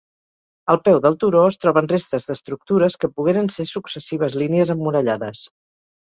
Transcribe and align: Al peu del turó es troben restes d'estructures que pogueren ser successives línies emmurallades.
Al 0.73 0.77
peu 0.87 0.95
del 1.01 1.17
turó 1.23 1.41
es 1.49 1.57
troben 1.65 1.89
restes 1.91 2.23
d'estructures 2.29 2.95
que 3.03 3.09
pogueren 3.19 3.51
ser 3.57 3.65
successives 3.73 4.39
línies 4.43 4.73
emmurallades. 4.75 5.43